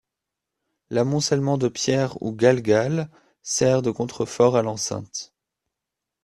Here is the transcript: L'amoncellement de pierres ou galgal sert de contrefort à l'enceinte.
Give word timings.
L'amoncellement 0.89 1.59
de 1.59 1.67
pierres 1.67 2.19
ou 2.23 2.31
galgal 2.33 3.07
sert 3.43 3.83
de 3.83 3.91
contrefort 3.91 4.57
à 4.57 4.63
l'enceinte. 4.63 5.31